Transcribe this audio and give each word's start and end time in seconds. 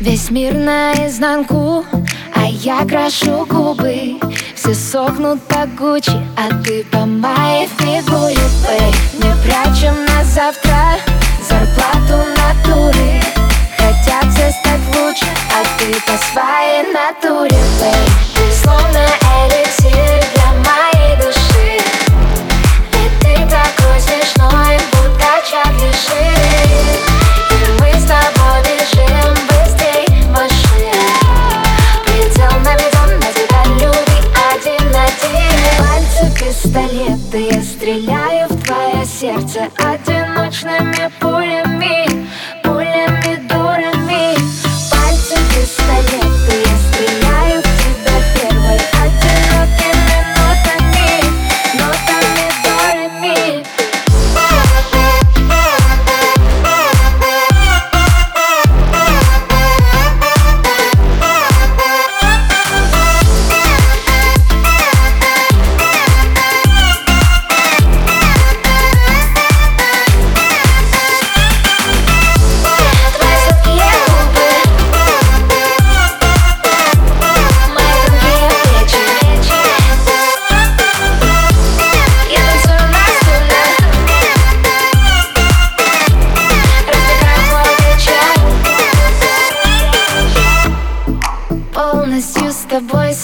Весь 0.00 0.30
мир 0.30 0.54
наизнанку, 0.54 1.84
а 2.32 2.44
я 2.44 2.86
крашу 2.86 3.44
губы. 3.46 4.16
Все 4.54 4.72
сохнут 4.72 5.42
по 5.48 5.66
Гуччи, 5.66 6.24
а 6.36 6.50
ты 6.62 6.84
по 6.84 7.04
моей 7.04 7.66
фигуре 7.66 8.38
Эй, 8.68 8.92
Не 9.14 9.34
прячем 9.42 10.04
на 10.04 10.22
завтра 10.22 11.00
зарплату 11.42 12.24
натуры. 12.36 13.20
Хотят 13.76 14.32
все 14.32 14.52
стать 14.52 14.86
лучше, 14.94 15.26
а 15.50 15.64
ты 15.78 15.92
по 16.06 16.16
своей 16.30 16.92
натуре 16.92 17.58
Эй, 17.82 18.52
Словно 18.52 19.04
эликсир. 19.46 20.17
пистолета 36.62 37.38
Я 37.38 37.62
стреляю 37.62 38.48
в 38.48 38.64
твое 38.64 39.04
сердце 39.04 39.68
одиночными 39.76 41.10
пулями 41.20 41.37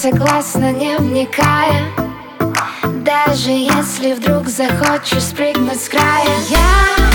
Согласна, 0.05 0.71
не 0.71 0.99
вникая. 0.99 1.87
Даже 3.07 3.53
если 3.53 4.13
вдруг 4.13 4.49
захочешь 4.49 5.23
спрыгнуть 5.23 5.83
с 5.83 5.89
края. 5.89 6.29
Я 6.51 7.14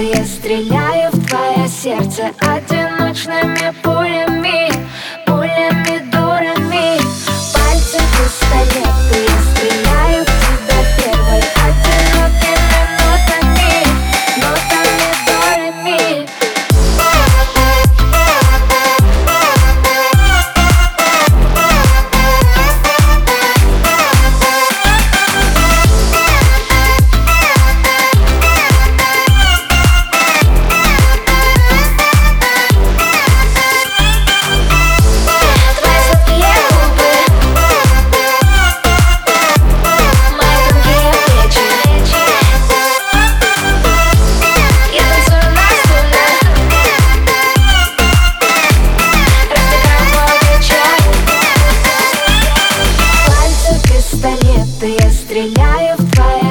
я 0.00 0.24
стреляю 0.24 1.10
в 1.12 1.26
твое 1.26 1.68
сердце 1.68 2.30
одиночными 2.40 3.72
пулями 3.82 4.07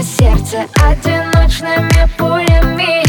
сердце 0.03 0.65
одиночными 0.75 2.09
пулями. 2.17 3.06